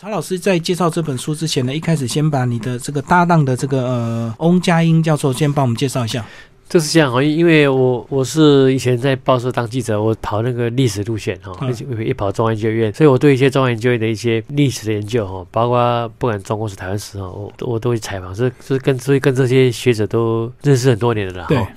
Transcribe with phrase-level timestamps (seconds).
[0.00, 6.24] 曹老师在介绍这本书之前呢，一开始先把你的这个搭档的这个呃翁佳音教授先帮我们介绍一下。
[6.70, 11.54] 就是这样哈，因为我我是以前在报社当记者，我跑那个历史路线哈，
[12.02, 21.68] 一跑中央研究院，所以我对一些中央研究院的一些历史的研究哈，包括不管中国史、台湾史哈，我我都会采访，是是跟所以跟这些学者都认识很多年的了哈。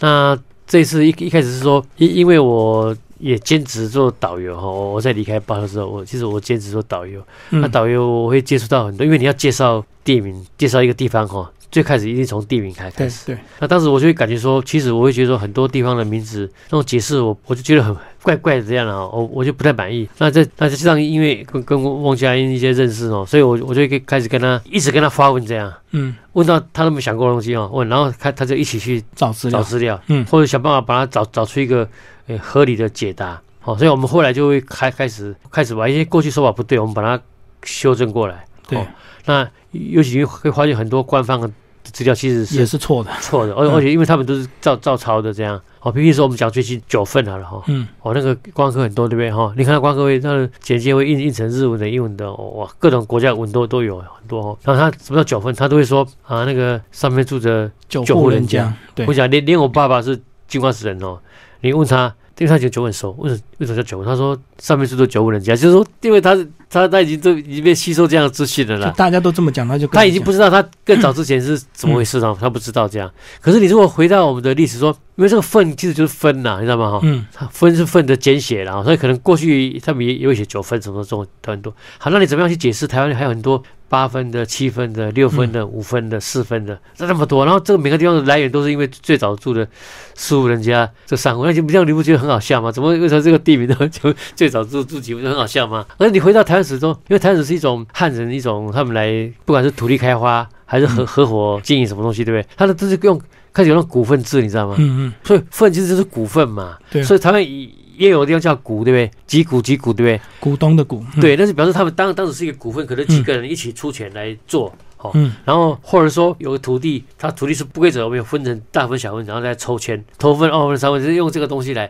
[0.00, 11.50] 那这次一一开始是说，因因为我也兼职做导游哈，我在离开巴的时候，我其实我兼职做导游，那导游我会接触到很多，因为你要介绍地名，介绍一个地方哈。
[11.70, 13.36] 最开始一定从地名开开始，对。
[13.58, 20.08] 那当时我就会感觉说，其实我会觉得说，很多地方的名字那种解释，我我就觉得很怪怪的这样的我我就不太满意。
[20.16, 31.86] 那这那实际上因为跟跟汪家英一些认识哦，所以我我就开始跟他一直跟他发问这样，嗯，问到他都没想过的东西哦，问，然后他他就一起去找资料，找资料，嗯，或者想办法把他找找出一个
[32.28, 37.20] 呃合理的解答，好，所以我们后来就会开开始开始把一些过去说法不对，我们把它
[37.64, 38.86] 修正过来，对，
[39.26, 39.48] 那。
[39.70, 41.48] 尤其会发现很多官方的
[41.82, 45.60] 资料其实是也是错的，错的，而而且因为他们都是照照抄的这样。
[45.80, 49.52] 哦，比如说我们讲最近九份好了哈，嗯，哦那个光科很多对不对哈？
[49.58, 54.58] 你看光科会它的简介会印印成日文的、英文的，哇，各种国家文都都有很多哦。
[54.62, 55.54] 然后他什么叫九份？
[55.54, 58.74] 他都会说啊，那个上面住着九户人家。
[58.94, 61.20] 对，我讲连连我爸爸是金瓜石人哦，
[61.60, 62.14] 你问他。
[62.40, 64.04] 因为他觉得九很熟，为什为什么叫九？
[64.04, 66.36] 他说上面是都九五人家，就是说，因为他
[66.68, 68.92] 他他已经都已经被吸收这样的资讯了啦。
[68.96, 73.10] 大家都这么讲，他就他已经不知道他更早之前是怎么回事了，他不知道这样。
[73.40, 76.90] 可是你如果回到我们的历史说，因为这个分其实就是分呐，你知道吗？
[76.90, 81.74] 哈，嗯，分是分的简写啦，所以可能过去他们也也会写九分什么这种很多。
[81.98, 83.62] 好，那你怎么样去解释台湾还有很多？
[83.90, 87.46] 八分的、七分的、六分的、五分的、四分的，这那么多。
[87.46, 89.66] 然后这个每个地方的来源都是因为最早住的
[90.14, 92.70] 十五人家这三户，那就不像你不觉得很好笑吗？
[92.70, 94.12] 怎么为什么这个地名都 就
[94.48, 95.84] 最早住住几户就很好笑吗？
[95.98, 102.54] 而你回到台湾史中，因为台湾史是一种汉人一种他们来，不管是土地开发还是合合伙经营什么东西，对不对？
[102.56, 103.20] 他的都是用
[103.52, 104.74] 开始用股份制，你知道吗？
[104.78, 105.12] 嗯嗯。
[105.22, 106.78] 所以份其实就是股份嘛。
[106.90, 107.02] 对。
[107.02, 109.10] 所以台湾以也有地方叫股，对不对？
[109.26, 110.20] 几股几股，对不对？
[110.40, 115.12] 股东的股，对，但是表示他们当当时是一个股份，可能几个人一起出钱来做，好，
[115.44, 121.84] 然后或者说有个土地，他土地是不规则，我们有分成大分小分，然后再抽签，头分、二分、三分，就是用这个东西来，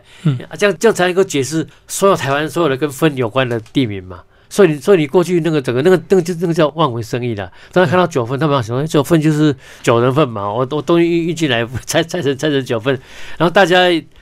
[0.47, 4.21] 啊，这样这样才能够解释所有台湾所有的跟分有关的地名嘛。
[4.47, 12.93] 所以你所以你过去那个整个那个那个就那个叫万维生意的，当然看到九份，他们想说九份就是九人份嘛，我我东西运运进来拆拆成拆成九份，
[13.37, 13.77] 然后大家。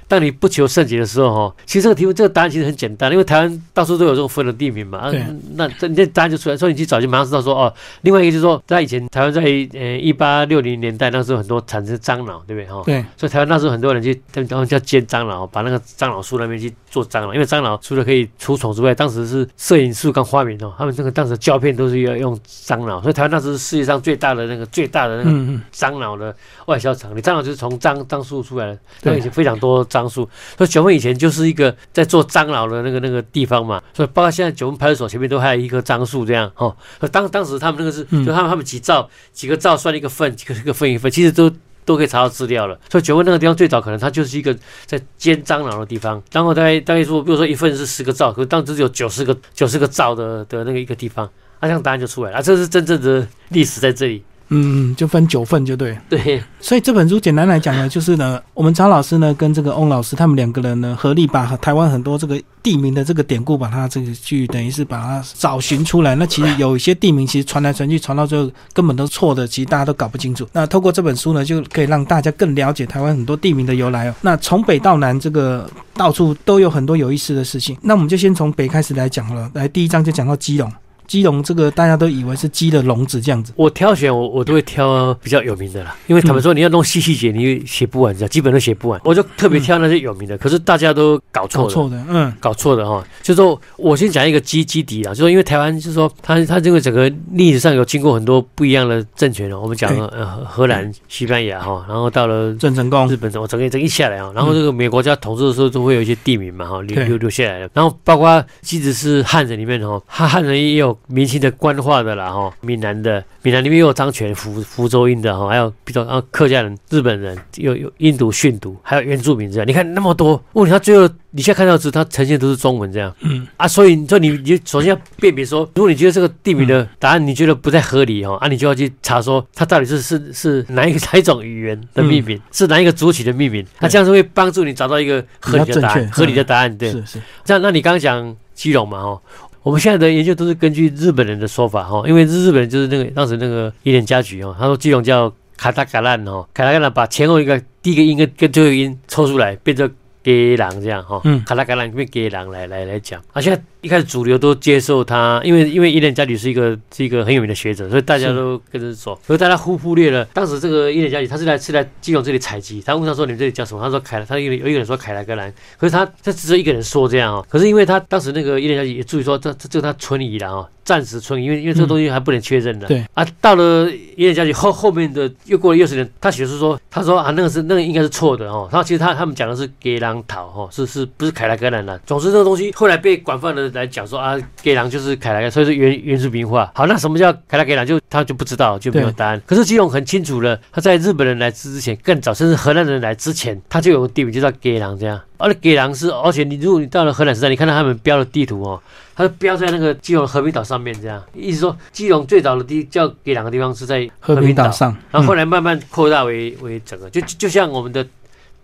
[0.07, 5.11] 当你不求甚解的时候，哈，其实这个题目这个答案其实很简单，因为台湾到处都有这种分的地名嘛。
[5.55, 7.73] 那这这答案就出来，所以你去找就马上知道说哦。
[8.01, 12.81] 另外一个就是说，在以前台湾在呃一八六零年代那时候很多产生樟脑，对不对哈？
[12.85, 13.03] 对。
[13.17, 26.33] 所以台湾那时候很多人去他们叫煎樟脑，把那个樟脑树那边去做樟脑，因为樟脑除了可以除虫之外，当时是摄影术刚发明哦，他们这个当时胶片都是要用樟脑，所以台湾那时是世界上最大的那个最大的那个樟脑的
[26.65, 27.15] 外销厂。
[27.15, 36.75] 你樟脑就是从樟樟树出来的，对，以前非常多樟树，所以九份以前就是一个在做樟脑的那个那个地方嘛，所以包括现在九份派出所前面都还有一棵樟树这样哦。
[37.11, 41.51] 当当时他们那个是，就他们他们几兆几个兆算一个份，几个一个份一份，其实都
[41.85, 42.77] 都可以查到资料了。
[42.89, 44.55] 所以九份那个地方最早可能它就是一个
[44.85, 51.29] 在煎蟑螂的地方，然后大概大概说，比如说一份是十个兆，可当时有九十个九十个兆的的那个一个地方，
[51.61, 52.41] 那这样答案就出来了。
[52.41, 54.23] 这是真正的历史在这里。
[54.49, 55.97] 嗯，就分九份就对。
[56.09, 66.15] 对，所以这本书简单来讲呢，就是呢，我们曹老师呢跟这个翁老师他们两个人呢合力把台湾很多这个地名的这个典故，把它这个去等于是把它找寻出来。
[66.15, 70.47] 那其实有一些地名其实传来传去，传到最后根本都错的，其实大家都搞不清楚。
[70.53, 74.15] 那透过这本书呢，就可以让大家更了解台湾很多地名的由来哦。
[74.21, 77.77] 那从北到南，这个到处都有很多有意思的事情。
[77.81, 79.51] 那我们就先从北开始来讲好了。
[79.53, 80.71] 来，第一章就讲到基隆。
[81.07, 90.37] 鸡笼这个大家都以为是鸡的笼子这样子，我挑选我我都会挑比较有名的啦，因为他们说你要弄细细节，你写不完，这样基本都写不完，我就特别挑那些有名的。
[90.37, 93.03] 可是大家都搞错的，嗯，搞错的哈。
[93.23, 111.77] 就说我先讲一个基基底啊，就说因为台湾就是说它它这个整个历史上有经过很多不一样的政权哦，我们讲呃荷兰、西班牙哈，然后到了郑成功、日本，我整个这一下来啊，然后这个美国家统治的时候都会有一些地名嘛哈留留留下来的，然后包括即使是汉人里面哈，汉汉人也有明清的官。
[111.77, 119.67] 话的啦哈，闽南的闽南里面有漳泉福福州音的哈，还有比较啊客家人、日本人有有印度训读，还有原住民这样。
[119.67, 136.91] 你看那么多，问题他最后你现在看到是它呈现都是中文这样，嗯啊，所以你说你你首先要辨别说，如果你觉得这个地名的答案你觉得不太合理哈，啊，你就要去查说它到底是是是哪一个 哪一种语言的命名，是哪一个族群的命名，那这样是会帮助你找到一个合理的答案，合理的答案对。
[136.91, 139.21] 是是，这样那你刚刚讲基隆嘛哈。
[139.67, 149.91] 我们现在的研究都是根据日本人的说法哈，因为日日本人就是那个当时那个伊点家局哦，他说基隆叫卡达嘎兰哦，卡达嘎兰把前后一个第一个音跟跟最后一个音抽出来，变成
[150.23, 151.43] 给狼这样哈，嗯。
[151.43, 163.81] 卡达嘎兰变给狼来来来讲，啊，现在一开始主流都接受他，因为因为伊点家里是一个是一个很有名的学者，所以大家都跟着走，可是大家忽忽略了当时这个伊点家里他是来是来基隆这里采集，他问他说你们这里叫什么？
[163.81, 170.67] 他说凯，他有有一个人说凯莱格兰，可是他他只有一个人说这样哦，可是因为他当时那个伊点家局也注意说这这这个他存疑了哦。
[170.87, 172.87] 暂时存疑，因为因为这个东西还不能确认的。
[172.87, 178.69] 对啊，到了伊点家里后后面的又过了六十年，他写出说，他说啊，那个是那个应该是错的哦。
[178.71, 181.99] 他其实他他们讲的是格兰岛哦，是是不是凯莱格兰的？
[182.05, 186.69] 总之这个东西后来被广泛的来讲说啊，给狼就是凯莱，所以是原原住民话。
[186.75, 187.85] 好，那什么叫凯莱给狼？
[187.85, 189.41] 就他就不知道，就没有对答案。
[189.45, 195.19] 可是基隆很清楚了，他在日本人来之前更早，甚至荷兰人来之前，他就有个地名就叫给狼这样。
[195.39, 198.81] 而且给狼是，而且你如果你到了荷兰时代，你看到他们标的地图哦，
[199.15, 208.03] 它是标在那个基隆的和平岛上面这样，意思说基隆最早的地叫给狼的地方是在和平岛上，然后后嗯来慢慢扩大为为整个，就就就像我们的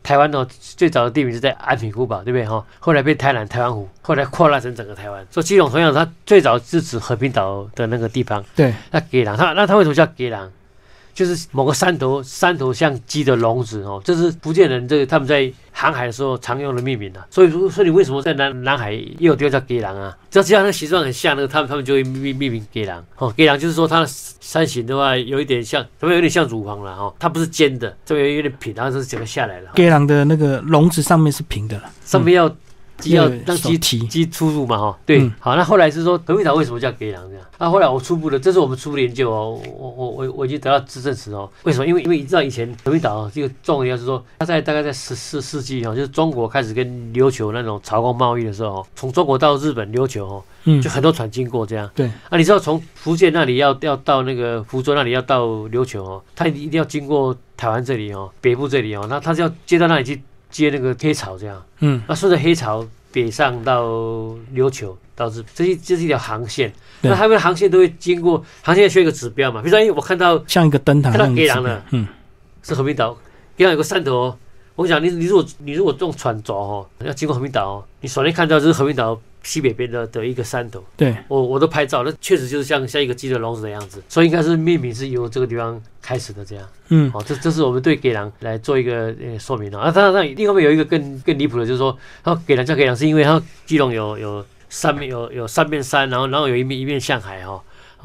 [0.03, 2.63] 台湾哦，最早的地名是在安平古堡，对不对哈？
[2.79, 5.25] 后来被台南台湾湖，后来扩大成整个台湾。
[5.31, 8.43] 所以基隆同样，它最早是指和平岛的那个地方。
[8.55, 10.51] 对，那给狼，它那它为什么叫给狼？
[11.13, 17.25] 就是某个山头，山头像鸡的笼子哦，这是福建人这个他们在航海的时候常用的命名啊。
[17.29, 20.17] 所以说，所以你为什么在南南海又有地方叫给狼啊？
[20.31, 23.31] 只要只要那形状很像，那个他们他们就会命命名给狼哦。
[23.37, 32.53] 给狼就是说它的山形的话，有一点像，怎么有点像乳房了哦，它不是尖的，这边有点平，然后是整个下来了，给狼的那个笼子上面是平的了，上面要
[33.03, 37.45] 鸡要有让鸡手提鸡出入嘛哈，对，嗯好，那后来是说和平岛为什么叫给狼这样？
[37.59, 41.49] 那后来我初步的，这是我们初步的研究哦，我我我我已经得到资证实哦。
[41.63, 41.85] 为什么？
[41.87, 51.89] 因为因为你知道以前和平岛哦这个重要是说，它在大概在十四世纪哦，就是中国开始跟琉球那种朝贡贸易的时候哦，从中国到日本琉球哦，嗯就，很多船经过这样。
[51.95, 60.21] 对，啊，你知道从福建那里要要到那个福州那里要到琉球哦，它一定要经过台湾这里哦，北部这里哦，那它是要接到那里去
[60.53, 61.61] 接那个黑潮这样。
[61.79, 63.83] 嗯，那顺着黑潮北上到
[64.53, 66.71] 琉球，到日，这是这是一条航线。
[67.01, 69.61] 那他们的航线都会经过，航线需要一个指标嘛？
[69.61, 72.07] 比如说，哎，我看到像一个灯塔看到那样子给狼了嗯，
[72.61, 73.17] 是和平岛，
[73.57, 74.37] 给狼有个汕头哦。
[74.75, 80.83] 我讲你，你如果你如果用船走哦，要经过和平岛哦，你首先看到就是和平岛西北边的的一个山头。
[80.97, 86.67] 对，我我都拍照，那确实就是像像一个鸡的笼子的样子，所以应该是命名是由这个地方开始的这样。
[86.89, 89.91] 嗯，哦，这这是我们对给狼来做一个呃说明的啊。
[89.91, 97.61] 当然，当然，另外一面有一个更更离谱的，就是说，他给狼叫给狼，是因为它基隆有有三面有有三面山，然后然后有一面一面向海哈，哦，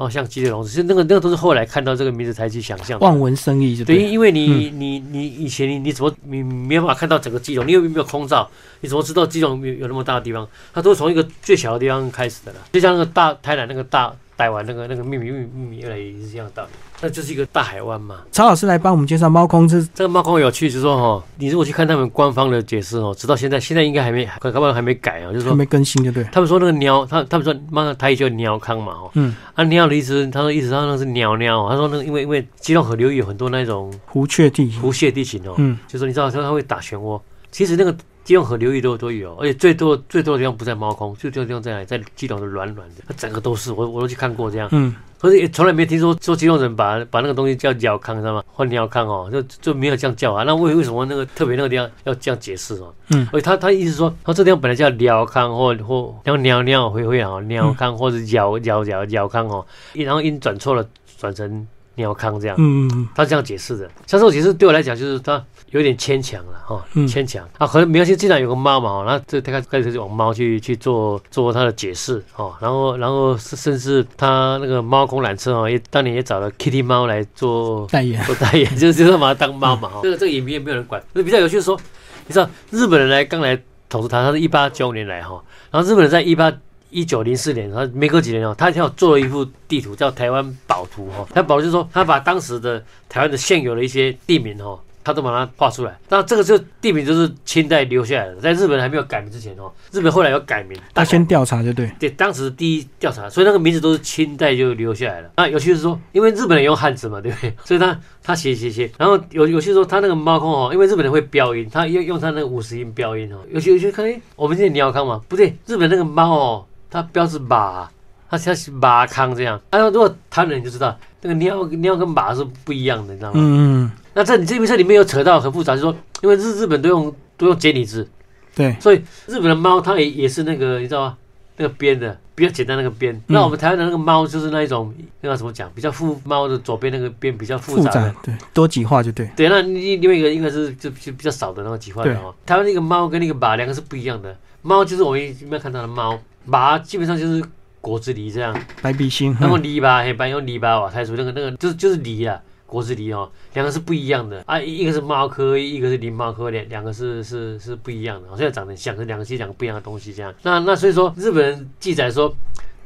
[0.07, 3.05] 像鸡的笼子，那个那个都是后来看到这个名字才去想象的。
[3.05, 8.49] 望文生义就对，对，因为你、你你以前你你怎么你没办法看到整个基隆，你又没有空照？
[8.81, 10.47] 你怎么知道基隆有有那么大的地方？
[10.73, 16.69] 它都是从一个最小的地方开始的了，就像那个大台南那个大台湾那个那个命名命命名而来也是这样的道理，
[17.01, 18.21] 那就是一个大海湾嘛。
[18.31, 37.19] 曹老师来帮我们介绍猫空，这这个猫空有趣，就是说哈，你如果去看他们官方的解释哦，直到现在现在应该还没，可能还没改啊，就是说还没更新就对，他们说那个鸟，他他们说妈台语叫鸟康嘛哦，嗯，啊鸟的意思，他说意思他说那是鸟鸟哦，他说那个因为因为基隆河流域有很多那种湖雀地形，湖蟹地形哦，嗯，就说你知道它它会打漩涡，
[37.51, 37.93] 其实那个
[38.29, 41.85] 基隆河流域都都有，而且最多最多的地方不在猫空，最多的地方在哪里？
[41.85, 48.43] 在基隆的软软的，它整个都是，我我都去看过这样，嗯，可是也从来没听说说基隆人把把那个东西叫鸟康，知道吗？
[48.53, 50.43] 或鸟康哦，就就没有这样叫啊。
[50.43, 52.93] 那为为什么那个特别那个地方要这样解释哦？
[53.09, 61.67] 嗯，而且他他意思说，他这地方本来叫鸟康或或然后鸟鸟灰灰啊，鸟康或者鸟鸟鸟鸟康哦，然后音转错了，转成
[61.99, 62.55] 鸟康这样。
[62.57, 67.47] 嗯嗯嗯，他这样解释的，像这种解释对我来讲就是他有点牵强了哈嗯，牵强。
[67.59, 81.79] 啊，可能没关系，既然有个猫嘛，哦那这他开开始就往猫去去做做他的解释哦，然后然后甚甚至他那个猫空缆车哦，也当年也找了 Kitty 猫来做代言，做代言，就是就是把它当猫嘛，哦，这个这个影片也没有人管，那比较有趣的说，
[82.25, 86.51] 你知道日本人来刚来统治他，他是一八九五年来哈，然后日本人在一八
[86.89, 91.27] 一九零四年，他没隔几年哦，他要做了一幅地图，叫台湾宝图哈。
[91.33, 95.97] 他宝图就是说，他把当时的台湾的现有的一些地名哈，他都把它画出来。
[96.09, 105.29] 那这个就地名就是清代留下来的，在日本还没有改名之前哦，日本后来有改名，他先调查就对，对当时第一调查，所以那个名字都是清代就留下来了。
[105.37, 107.53] 那有趣的是说，因为日本人用汉字嘛，对不对？
[107.63, 113.37] 所以他他写写写，然后有有趣的说，他那个猫空哦，因为日本人会标音，他用用他那个五十音标音哦。
[113.51, 117.89] 有些有些看，哎，我们现在鸟康嘛，不对，日本那个猫哦，它标志马，
[118.29, 119.59] 它它是马康这样。
[119.69, 123.39] 啊，如果台湾人就知道，那个鸟鸟跟马是不一样的，你知道吗？
[123.39, 128.07] 嗯嗯，那这你这边这里面有扯到很复杂，就是说，因为日日本都用都用简体字，
[128.55, 131.17] 对，所以日本的猫它也也是那个你知道吗？
[131.61, 133.21] 那个边的比较简单那个边。
[133.27, 135.69] 那我们台湾的那个猫就是那一种，那个怎么讲？
[135.75, 138.15] 比较复猫的左边那个边比较复复杂的杂。
[138.23, 139.29] 对多极化就对。
[139.35, 142.33] 对，那另另外一个应该是就就比较少的那个几画的哦。
[142.45, 144.33] 台湾那个猫跟那个马两个是不一样的。
[144.61, 147.43] 猫就是我们一般看到的猫，马基本上就是
[147.81, 148.55] 果子狸这样。
[148.81, 160.33] 白鼻心，那么嗯篱笆黑白用篱笆瓦太出那个那个就是就是梨啊，果子狸哦，两个是不一样的啊，一个是猫科，一个是狸猫科，两两个是是是不一样的，虽然长得很像，可是两个是两个不一样的东西这样。
[160.43, 162.35] 那那所以说日本人记载说。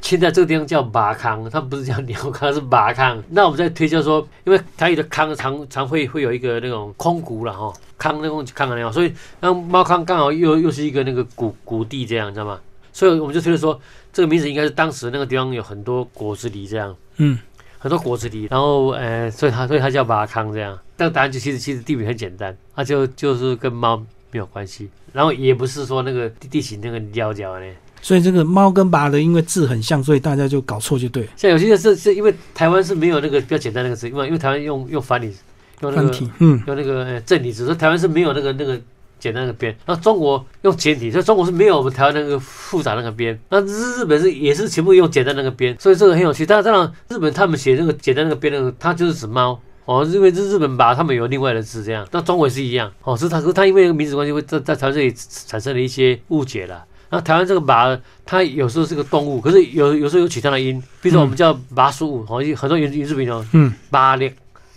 [0.04, 3.24] 现在这个地方叫麻康，它不是叫鸟康，是麻康。
[3.30, 12.60] 那我们在推销说，因为台语的康常常会会有一个那种空谷了哈，康那种康的那种，所以那猫康刚好又又是一个那个谷谷地这样，你知道吗？
[12.94, 13.78] 所以我们就推测说，
[14.14, 16.96] 这个名字应该是当时那个地方有很多果子狸这样。
[17.18, 17.38] 嗯，
[17.80, 20.80] 很多果子狸，然后呃，所以它所以它叫马康这样。
[20.96, 23.98] 但答案就其实其实地名很简单，它就就是跟猫
[24.32, 27.66] 没有关系，然后也不是说那个地地形那个了角呢。
[28.02, 31.30] 所以这个猫跟拔的因为字很像，所以大家就搞错就对了。
[31.38, 35.34] 像有些是是因为台湾是没有那个比较简单那个字，因为因为台湾用用繁体，
[35.82, 38.80] 用那个繁体，嗯，用那个呃正体字，所以台湾是没有那个那个
[39.24, 39.74] 简单那个边。
[39.86, 43.39] 那中国用简体，所以中国是没有我们台湾那个复杂那个边。
[43.50, 46.46] 那日日本是也是全部用简单那个边，所以这个很有趣。
[46.46, 49.58] 但是，当然日本他们写那个简单那个边那个，它就是指猫。
[49.86, 52.92] 哦，因为日日本马他们有另外的字这样，那中国也是一样。
[53.03, 55.13] 哦，是他，可是他因为名字关系，会在在台湾这里
[55.48, 56.84] 产生了一些误解了。
[57.10, 64.34] 那台湾这个马，它有时候是个动物，可是有有时候有其他的音，比如说我们叫麻薯，好像很多原原住民哦，嗯，马列，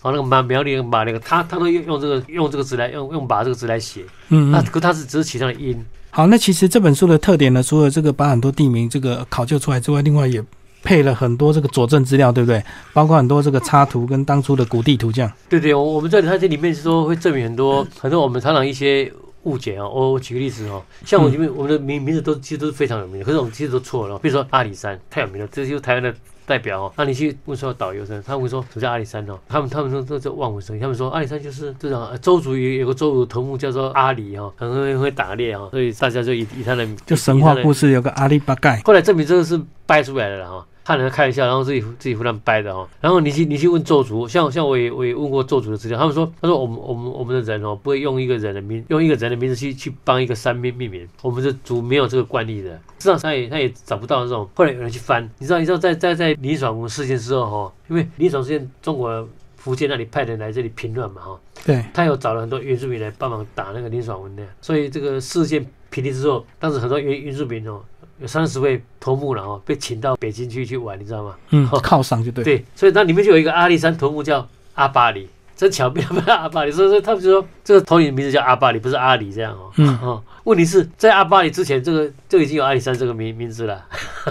[0.06, 10.42] 哦那个马苗栗那个马那个，他他都用用这个用这个字来用用马这个字来写，那嗯那，可他是只是取它的音，好，那其实这本书的特点呢，除了这个把很多地名这个考究出来之外，另外也
[10.82, 12.62] 配了很多这个佐证资料，对不对？
[12.92, 15.32] 包括很多这个插图跟当初的古地图这样。
[15.48, 19.90] 对对，我我们在它这里面是说会证明很多很多我们常常一些误解哦。
[19.92, 24.16] 我我举个例子哦，像我里面我们的名名字都其实都是非常有名的，可是我们其实都错了。
[24.20, 26.14] 比如说阿里山太有名了，这就是台湾的
[26.46, 26.92] 代表哦。
[26.96, 29.38] 那你去问说导游生，他们会说什么叫阿里山哦？
[29.48, 37.88] 他们他们说这这万物生义，他们说阿里山就是这种呃周族有有个周族头目叫做阿里哦，很会会打猎哦，所以大家就以以他的就神话故事。
[37.88, 42.88] 事有个阿里巴盖，后来证明这个是掰出来的了哈，看人开玩笑，然后自己自己胡乱掰的哈。
[43.00, 52.70] 然后你去你去问咒主，像像我也我也问过咒主的资料，他们说他说我们我们我们的人哦不会用一个人的名用一个人的名字去去帮一个山命命名，我们的族没有这个惯例的。
[52.70, 54.48] 事实上他也他也找不到这种。
[54.54, 67.80] 后来有人去翻，你知道你知道在在在林爽文事件之后哈，因为林爽事件中国福建那里派人来这里平乱嘛哈，对，他有找了很多原住民来帮忙打那个林爽文的，所以这个事件平定之后，当时很多原原住民哦，
[68.18, 71.35] 有三十位头目了哦，被请到北京去去玩，你知道吗？
[71.50, 72.42] 嗯哦，犒赏就对。
[72.42, 79.70] 对，所以那里面就有一个阿里山头目叫阿巴里，真巧妙，不是阿巴里，所以说他们就说这个头领名字叫阿巴里，不是阿里这样哦。
[79.76, 83.85] 嗯哦，问题是在阿巴里之前，这个就已经有阿里山这个名名字了。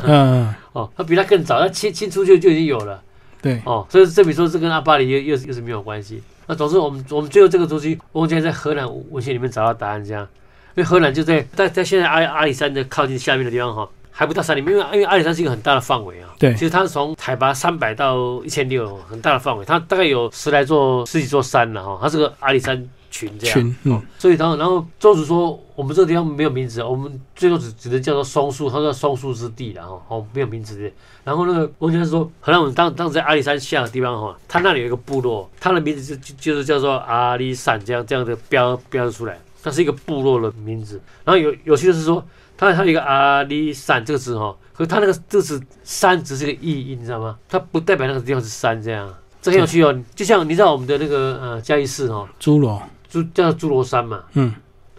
[0.04, 3.02] 嗯， 哦，他比他更早，他清清初就就已经有了。
[3.42, 6.24] 对，哦，所以证明说这跟阿巴里又又是又是没有关系。
[6.48, 10.28] 那总之，我们我们最后这个东西，我们今天在河南文献里面找到答案，这样，
[10.76, 16.30] 因为荷兰就在在在现在阿阿里山的靠近下面的地方哈，还不到山里面，因为因为阿里山是一个很大的范围啊。
[16.38, 22.76] 对其实它是从海拔三百到一千六，很大的范围，它大概有十来座、十几座山了哈，它是个阿里山
[23.10, 23.54] 群这样。
[23.54, 30.92] 群，嗯，所以然后然后周主说我们这个地方没有名字，我们最多只只能叫做松树，他说松树之地了哈，哦没有名字的。
[31.24, 41.02] 然后那个文先生说，荷兰文当当时在阿里山下的地方哈，他那里有一个部落，他的名字就就就是叫做阿里山这样这样的标标出来，它是一个部落的名字。
[41.24, 42.24] 然后有有趣的是说，
[42.56, 47.38] 它它有一个阿里山这个字哈，可是它那个这个字山只是个意音，你知道吗？
[47.50, 49.12] 它不代表那个地方是山这样。
[49.42, 52.82] 这很有趣哦，就像你知道我们的那个呃嘉义市哦，侏罗，
[53.12, 54.54] 侏叫侏罗山嘛，嗯，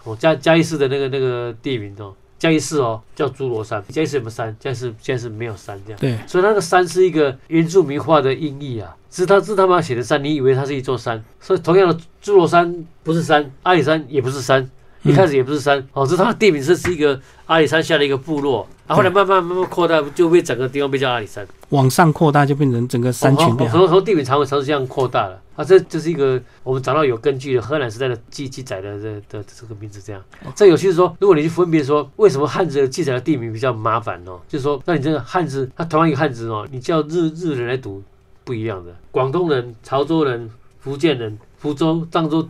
[0.04, 4.56] 哦，嘉嘉义市的那个那个地名哦，嘉义市哦叫侏罗山，嘉义市有没有山？
[4.60, 14.70] 嘉义市现在是没有山这样，对，所以那个山是一个原住民画的音译啊，是他是他妈写的山，你以为它是一座山，所以同样的侏罗山不是山，阿里山也不是山。
[15.06, 21.46] 一开始也不是山，哦，是它的地名是是一个阿里山下的一个部落，啊，后来慢慢慢慢扩大，就被整个地方被叫阿里山。
[21.70, 25.40] 往上扩大就变成整个山哦群变很多很多地名常常是这样扩大了。
[25.56, 30.22] 啊，这这是一个我们找到有根据的荷兰时代的记记载的的的这个名字这样。
[30.54, 38.02] 这有趣是说，如果你去分辨说为什么汉字的记载的地名比较麻烦哦，就是说，那你这个汉字，它同样一个汉字哦，你叫日日人来读
[38.44, 42.46] 不一样的，广东人、潮州人、福建人、福州、漳州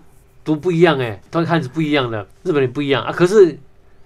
[0.47, 3.59] 读不一样哎，同一个汉字不一样的，日本人不一样啊，可是。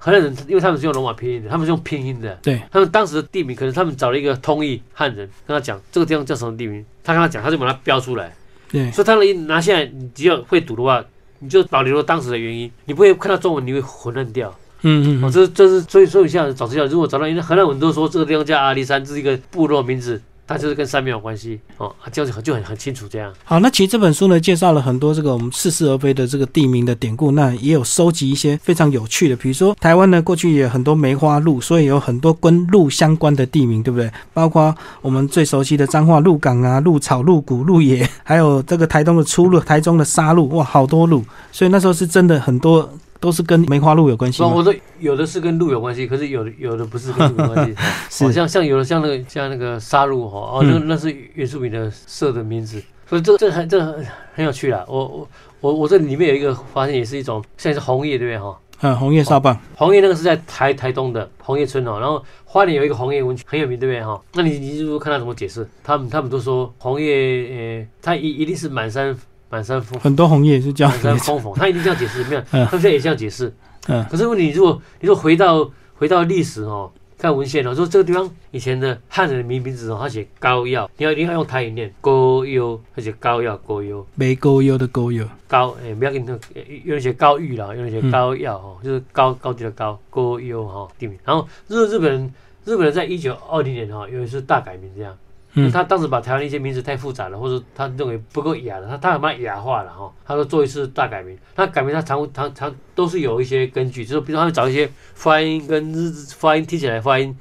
[0.03, 8.35] 荷兰人，因为他们是用罗马拼音的，他们是用拼音的，对，他们当时的地名，可能他们找了一个通译汉人跟他讲这个地方叫什么地名，他跟他讲，他就把它标出来。
[8.71, 11.05] 对，所以他的音拿下来，你只要会读的话，
[11.41, 14.49] 你就保留了当时的原因，你不会看到中文你会混乱掉。
[14.81, 23.33] 嗯嗯哦，这这是所以所以像找资料，如果找到，因为荷兰文都说这个地方叫阿里山，这是一个部落名字，它就是跟山没有关系哦，这样就很就很很清楚这样。
[23.45, 34.11] 好，那其实这本书呢，介绍了很多这个我们似是而非的这个地名的典故，那也有收集一些非常有趣的，比如说台湾呢过去也很多梅花鹿，所以有很多跟鹿相关的地名，对不对？
[34.35, 44.65] 包括我们最熟悉的彰化鹿港啊、鹿草、鹿谷、鹿野，还有这个台东的出鹿、台中的沙鹿，哇，好多鹿，所以那时候是真的很多都是跟梅花鹿有关系不，吗我？
[44.65, 47.75] 说有的是跟鹿有关系，可是有的有的不是跟鹿有关系。
[48.09, 54.85] 是 哦，像像有的像那个像那个杀戮哈，哦，那嗯那是原住民的社的名字，所以这这很这很很有趣啦。
[54.89, 55.29] 我我
[55.61, 58.59] 我我这里面有一个发现，也是一种像是红叶对不对哈？
[58.83, 64.19] 嗯，红叶沙棒，红叶那个是在台台东的红叶村哦，然后花莲有一个红叶温泉很有名，对不对哈？
[64.33, 69.15] 那你你如果看他怎么解释，他们他们都说红叶，呃，它一一定是满山
[69.51, 70.01] 满山风。
[70.01, 72.65] 很多红叶是叫满山风风，他一定这样解释，没有，嗯。
[72.67, 73.53] 他们现在也这样解释。
[73.89, 74.03] 嗯。
[74.09, 86.41] 可是问题，如果你说回到回到历史哦，看文献哦，说这个地方以前的汉人的名名字哦，他写高药，你要一定要用台语念高药，他写高药高药梅沟优的高优，高，哎、不要跟你那个
[86.85, 91.19] 有人写高玉啦，有人写高药哦，就是高高级的高高药哈地名。
[91.25, 95.15] 然后日日本人日本人在一九二零年哈、有一次大改名这样。
[95.55, 100.13] 嗯他当时把台湾的一些名字太复杂了，或者他认为不够雅了，他他把它雅化了哈。
[100.25, 107.37] 他说做一次大改名，他改名他常常常都是有一些根据，就是比如说他会找一些发音跟日发音听起来发音，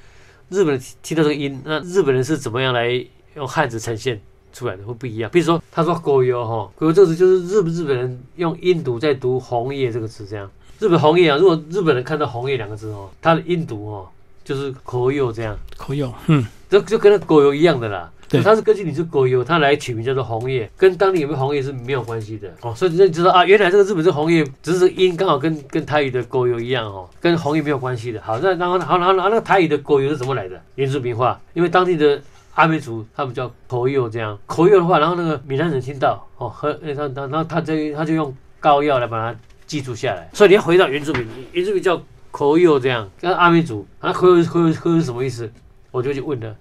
[0.50, 2.90] 日本人听到这个音，那日本人是怎么样来
[3.36, 4.20] 用汉字呈现
[4.52, 5.30] 出来的会不一样。
[5.32, 10.50] 比如说他说狗油哈，狗油这个词就是日日本人用音读在读红叶这个词这样。
[10.80, 14.08] 日本红叶啊，如果日本人看到红叶两个字哦，他的音读哦
[14.46, 15.56] 就是口油这样。
[15.78, 18.12] 口优，嗯，这就跟那狗油一样的啦。
[18.30, 22.72] 对它是根据你是狗油，它来取名叫做红叶，跟当地有没有红叶是没有关系的哦。
[22.76, 28.22] 所以你知道啊，原来这个日本这红叶只是音刚好跟跟台语的狗油一样哦，跟红叶没有关系的。
[28.22, 30.62] 好，那然后好，然后然后那个台语的狗油是怎么来的？
[30.76, 32.22] 原住民话，因为当地的
[32.54, 40.30] 阿美族他们叫口油这样，口油的话，然后那个闽南人听到哦，喝然后然后他就他就用膏药来把它记住下来。
[40.34, 45.52] 所以你要回到原住民，原住民叫口油这样，跟阿美族，啊口油口油口油是什么意思？
[45.92, 46.56] 我就去问了。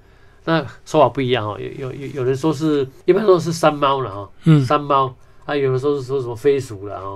[0.45, 4.65] 那说法不一样哦，有有有有人说是，一般说是山猫了哈，嗯。
[4.65, 5.15] 山猫，
[5.45, 7.07] 啊有的时候是说什么飞鼠了哈，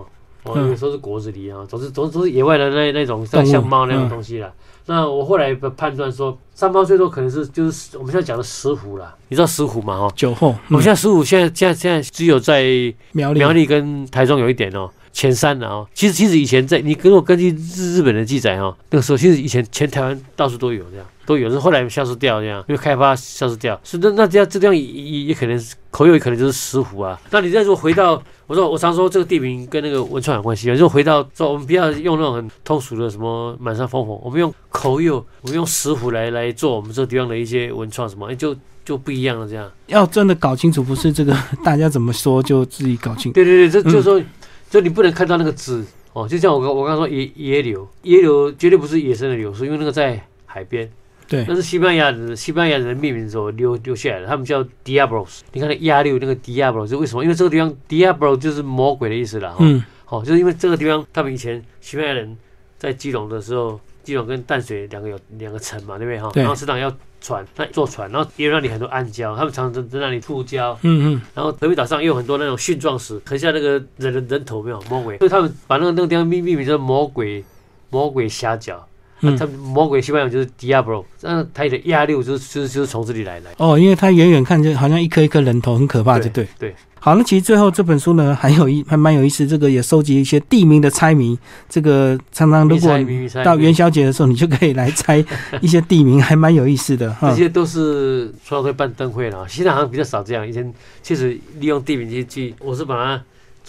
[0.44, 0.64] 哦嗯。
[0.64, 4.52] 有的时候是果子狸啊，总之总之都是野外的那那种像像猫那种嗯东西啦。
[4.84, 9.98] 那我后来判断说，山猫最多可能是就是我们现在讲的石虎啦，你知道石虎吗？
[9.98, 10.58] 哈、九后，嗯。
[10.68, 12.64] 我们现在石虎现在现在现在只有在
[13.12, 15.88] 苗栗，苗栗跟台中有一点哦，前三的哦。
[15.94, 23.78] 其实其实以前在你跟我根据日日本的记载哦，那个时候其实以前全台湾到处都有这样，都有，是后来消失掉这样，因为开发消失掉。
[23.84, 27.20] 是那那这样这地方也也也可能是口有可能就是石斛啊。
[27.30, 38.54] 那你再说回到我说我常说这个地名跟那个文创有关系啊，就回到说我们不要用那种很通俗的什么满山烽火，我们用口有，我们用石斛来来做我们这个地方的一些文创什么，哎就
[38.84, 39.70] 就不一样了这样。
[39.86, 43.34] 要真的搞清楚，不是这个大家怎么说就自己搞清楚。
[43.34, 44.22] 对对对，这就是嗯说，
[44.68, 50.90] 就你不能看到那个字哦，就像我刚我刚刚说野野柳，野柳绝对不是野生的柳树，因为那个在海边，
[51.32, 55.40] 对那是西班牙人西班牙人命名的时候留留下来的，他们叫 Diablos。
[55.52, 57.22] 你看那亚六那个 Diablo 是为什么？
[57.22, 59.52] 因为这个地方 Diablo 就是魔鬼的意思了。
[59.52, 62.36] 哦，嗯，哦，就是因为这个地方他们以前西班牙人
[62.78, 66.30] 在基隆的时候，基隆跟淡水两个有两个城嘛，对不对哈？
[66.34, 70.76] 对然后市长要船，那坐船，然后也有那里很多暗礁，他们常常在那里触礁。
[70.82, 77.44] 嗯嗯，然后隔壁岛上也有很多那种殉状石，很像那个人的人头，没有魔鬼，所以他们把那个那个地方命命名叫魔鬼
[77.90, 78.86] 魔鬼峡角。
[79.24, 83.50] 那嗯他魔鬼西班牙就是 Diablo，那他的压力就是就是就是从这里来的。
[83.56, 86.46] 哦，因为他远远看就好像一颗一颗人头，很可怕，就对。
[86.58, 91.38] 对，好，那其实最后这本书呢，还有一还蛮有意思，这个也收集一些地名的猜谜。
[91.68, 92.80] 这个常常如迷
[93.28, 95.24] 果到元宵节的时候，你就可以来猜
[95.60, 97.36] 一些地名，还蛮有意思的哈 这。
[97.36, 100.46] 些都是说会办灯会了，现在好像比较少这样。
[100.46, 103.22] 以前确实利用地名去去，我是把它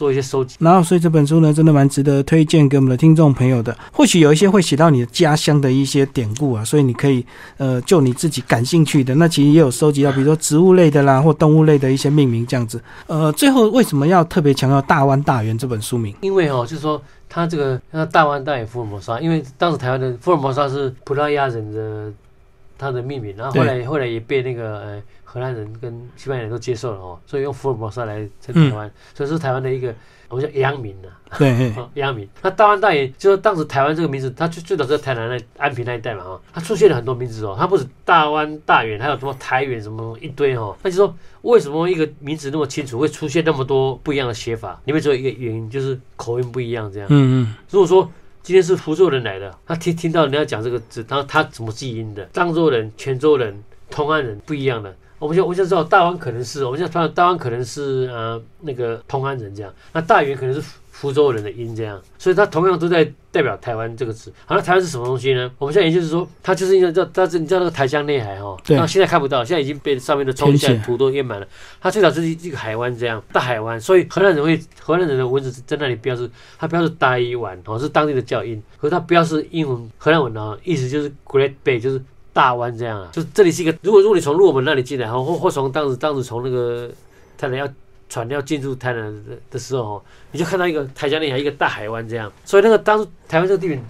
[0.04, 0.58] 做一些收集。
[0.60, 3.74] 然后，所以这本书呢，真的蛮值得推荐给我们的听众朋友的。
[3.94, 12.82] 或许有一些会写到你的家乡的一些典故啊，所以你可以呃，就你自己感兴趣的，那其实也有收集到，比如说植物类的啦，或动物类的一些命名这样子。
[13.08, 16.14] 呃，最后为什么要特别强调《大湾大园》这本书名？
[16.20, 22.12] 因为哦，就是说它这个那大湾大野福尔摩沙，因为当时台湾的福尔摩沙是葡萄牙人的
[22.84, 29.94] 他的命名，然后后来后来也被那个呃荷兰人跟西班牙人都接受了哦，所以用福尔摩沙来称台湾，所以是台湾的一个
[30.30, 32.28] 我们叫阳名呐、对，嘿 哦，阳明。
[32.42, 44.80] 那大湾大野就是当时台湾这个名字，它最最早在台南那安平那一带嘛哈、哦，它出现了很多名字哦，它不止大湾大远，还有什么台远什么一堆哦，那就说为什么一个名字那么清楚会出现那么多不一样的写法？
[44.86, 47.08] 里面只有一个原因，就是口音不一样这样。
[47.12, 48.10] 嗯嗯，如果说
[48.44, 52.28] 今天是福州人来的，他听听到人家讲这个字，他他怎么记音的？
[52.34, 54.94] 漳州人、泉州人、同安人不一样的。
[55.18, 60.62] 我们想我们现在知道大湾可能是，我们现在知道大湾可能是呃那个同安人这样，那大元可能是
[60.94, 64.32] 福福州人的音这样，所以它同样都在代表台湾这个词。
[64.46, 65.52] 好，那台湾是什么东西呢？
[65.58, 71.48] 我们现在也就是说，它就是因为叫但是你知道那个台江内海哈，对那现在看不到，现在已经被上面的冲下土都淹满了。
[71.82, 82.00] 它最早是一个海湾这样，大海湾，所以荷兰人会荷兰人的文字在那里标示，它标示大一湾哦，是当地的叫音，可是它标示英文荷兰文啊，意思就是 Great Bay，就是
[82.32, 86.90] 大湾这样啊，就这里是一个，如果如果你从鹿门那里进来，或或从当时当时从那个
[87.38, 87.68] 台南要
[88.10, 93.84] 船要进入台南的的时候，哦，你就看到一个台江内海一个大海湾这样，所以那个当时台湾这个地名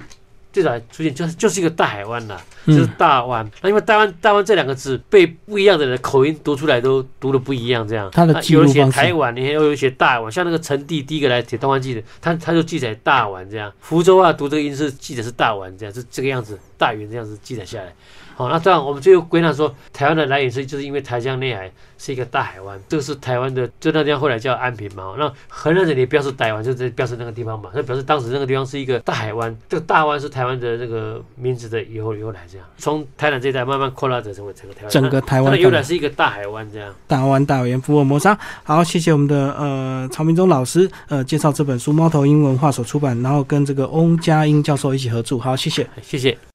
[0.52, 3.50] 最早出现就是就是一个大海湾啦，就是嗯，大湾。
[3.64, 8.08] 那因为大湾大湾这两个字被不一样的人口音读出来都读的不一样，这样。
[8.12, 13.74] 他的那有人写台湾，你还有人写大湾，像那个陈帝第一个来写《东方记》的，他他就记载大湾这样。
[13.80, 17.92] 福州啊，读这个音是记得是大湾这样，是这个样子，大元这样子记载下来。
[18.36, 25.14] 好，那这样我们最后归纳说，台湾的来源是就是因为台江内海是一个大海湾，这个是台湾的，就那地方后来叫安平嘛。
[25.18, 36.94] 那荷兰人也标示台湾，就是标示那个地方嘛，那表示当时那个地方是一个大海湾，这个大湾是台湾的那个名字的由由来，这样从台南这一带慢慢扩大成为整个台湾，整个台湾的由来是一个大海湾这样。
[37.08, 38.38] 大湾大元福尔摩沙。
[38.64, 45.38] 好，谢谢我们的呃曹明忠老师呃介绍这本书，猫头鹰文化所出版，然后跟这个翁佳音教授一起合著。
[45.38, 45.88] 好，谢谢。
[46.02, 46.53] 谢谢。